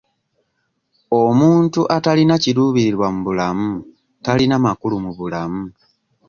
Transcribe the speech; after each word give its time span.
Omuntu 1.23 1.81
atalina 1.95 2.35
kiruubirirwa 2.43 3.07
mu 3.13 3.19
bulamu 3.27 3.71
talina 4.23 4.55
makulu 4.65 4.95
mu 5.05 5.11
bulamu. 5.17 5.63